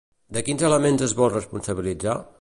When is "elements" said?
0.69-1.05